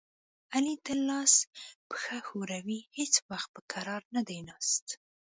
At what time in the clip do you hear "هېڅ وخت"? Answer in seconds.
2.97-3.49